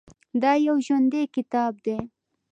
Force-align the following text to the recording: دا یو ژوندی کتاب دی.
دا 0.41 0.51
یو 0.67 0.75
ژوندی 0.85 1.23
کتاب 1.35 1.73
دی. 1.85 1.97